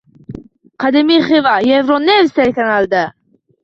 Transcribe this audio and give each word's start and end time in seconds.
Qadimiy 0.85 1.23
Xiva 1.29 1.53
“Euronews” 1.77 2.37
telekanalida 2.43 3.09